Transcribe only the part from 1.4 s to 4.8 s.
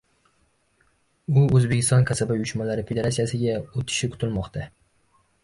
U O‘zbekiston kasaba uyushmalari Federatsiyasiga o‘tishi kutilmoqda